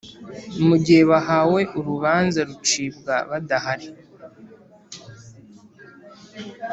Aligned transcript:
Mu 0.67 0.75
gihe 0.83 1.03
bahawe 1.11 1.61
urubanza 1.77 2.39
rucibwa 2.49 3.15
badahari 3.29 3.87